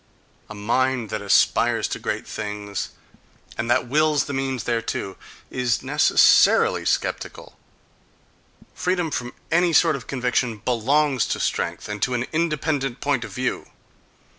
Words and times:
A 0.49 0.55
mind 0.55 1.11
that 1.11 1.21
aspires 1.21 1.87
to 1.89 1.99
great 1.99 2.25
things, 2.25 2.89
and 3.55 3.69
that 3.69 3.87
wills 3.87 4.23
the 4.25 4.33
means 4.33 4.63
thereto, 4.63 5.15
is 5.51 5.83
necessarily 5.83 6.85
sceptical. 6.85 7.55
Freedom 8.73 9.11
from 9.11 9.31
any 9.51 9.73
sort 9.73 9.95
of 9.95 10.07
conviction 10.07 10.57
belongs 10.57 11.27
to 11.27 11.39
strength, 11.39 11.87
and 11.87 12.01
to 12.01 12.15
an 12.15 12.25
independent 12.33 12.99
point 12.99 13.23
of 13.23 13.29
view.... 13.31 13.67